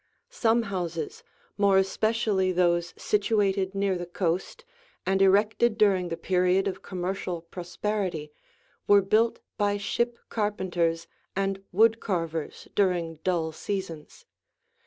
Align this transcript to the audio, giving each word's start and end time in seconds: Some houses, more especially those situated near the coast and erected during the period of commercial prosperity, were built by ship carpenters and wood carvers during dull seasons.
Some 0.31 0.63
houses, 0.63 1.21
more 1.59 1.77
especially 1.77 2.51
those 2.51 2.95
situated 2.97 3.75
near 3.75 3.99
the 3.99 4.07
coast 4.07 4.65
and 5.05 5.21
erected 5.21 5.77
during 5.77 6.09
the 6.09 6.17
period 6.17 6.67
of 6.67 6.81
commercial 6.81 7.43
prosperity, 7.43 8.31
were 8.87 9.03
built 9.03 9.37
by 9.59 9.77
ship 9.77 10.17
carpenters 10.29 11.05
and 11.35 11.63
wood 11.71 11.99
carvers 11.99 12.67
during 12.73 13.19
dull 13.23 13.51
seasons. 13.51 14.25